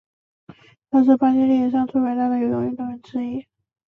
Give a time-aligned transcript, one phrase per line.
[0.89, 3.45] 他是巴西历史上最伟大游泳运动员之一。